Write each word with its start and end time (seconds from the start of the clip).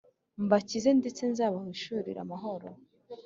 mbakize 0.43 0.89
ndetse 0.99 1.21
nzabahishurira 1.31 2.19
amahoro 2.25 2.69